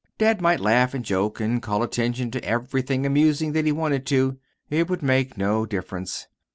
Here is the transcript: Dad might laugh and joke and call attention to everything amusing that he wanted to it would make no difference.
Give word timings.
Dad 0.17 0.41
might 0.41 0.59
laugh 0.59 0.95
and 0.95 1.05
joke 1.05 1.39
and 1.39 1.61
call 1.61 1.83
attention 1.83 2.31
to 2.31 2.43
everything 2.43 3.05
amusing 3.05 3.51
that 3.51 3.65
he 3.65 3.71
wanted 3.71 4.07
to 4.07 4.39
it 4.71 4.89
would 4.89 5.03
make 5.03 5.37
no 5.37 5.63
difference. 5.63 6.25